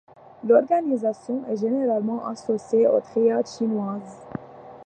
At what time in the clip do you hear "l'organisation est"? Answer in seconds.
0.43-1.57